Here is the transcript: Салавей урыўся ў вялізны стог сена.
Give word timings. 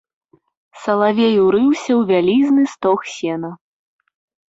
Салавей 0.85 1.35
урыўся 1.45 1.91
ў 1.99 2.01
вялізны 2.15 2.63
стог 2.75 2.99
сена. 3.15 3.57